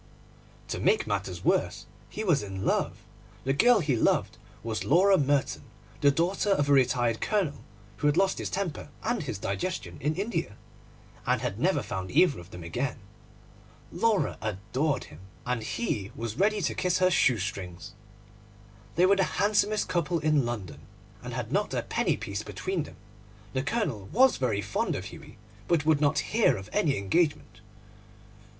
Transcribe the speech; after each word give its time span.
To 0.69 0.79
make 0.79 1.05
matters 1.05 1.45
worse, 1.45 1.85
he 2.09 2.23
was 2.23 2.41
in 2.41 2.65
love. 2.65 3.03
The 3.43 3.53
girl 3.53 3.81
he 3.81 3.95
loved 3.95 4.39
was 4.63 4.83
Laura 4.83 5.15
Merton, 5.15 5.61
the 6.01 6.09
daughter 6.09 6.49
of 6.49 6.67
a 6.69 6.73
retired 6.73 7.21
Colonel 7.21 7.63
who 7.97 8.07
had 8.07 8.17
lost 8.17 8.39
his 8.39 8.49
temper 8.49 8.89
and 9.03 9.21
his 9.21 9.37
digestion 9.37 9.99
in 10.01 10.15
India, 10.15 10.55
and 11.27 11.41
had 11.41 11.59
never 11.59 11.83
found 11.83 12.09
either 12.09 12.39
of 12.39 12.49
them 12.49 12.63
again. 12.63 12.97
Laura 13.91 14.39
adored 14.41 15.03
him, 15.03 15.19
and 15.45 15.61
he 15.61 16.11
was 16.15 16.39
ready 16.39 16.61
to 16.63 16.73
kiss 16.73 16.97
her 16.97 17.11
shoe 17.11 17.37
strings. 17.37 17.93
They 18.95 19.05
were 19.05 19.17
the 19.17 19.23
handsomest 19.37 19.87
couple 19.87 20.17
in 20.17 20.47
London, 20.47 20.79
and 21.21 21.35
had 21.35 21.51
not 21.51 21.75
a 21.75 21.83
penny 21.83 22.17
piece 22.17 22.41
between 22.41 22.85
them. 22.85 22.95
The 23.53 23.61
Colonel 23.61 24.09
was 24.11 24.37
very 24.37 24.63
fond 24.63 24.95
of 24.95 25.05
Hughie, 25.11 25.37
but 25.67 25.85
would 25.85 26.01
not 26.01 26.33
hear 26.33 26.57
of 26.57 26.71
any 26.73 26.97
engagement. 26.97 27.61